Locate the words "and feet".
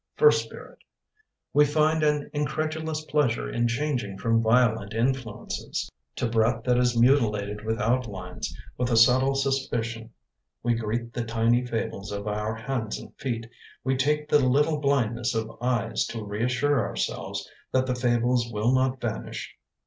12.97-13.45